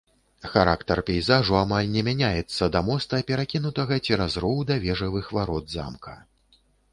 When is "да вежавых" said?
4.71-5.31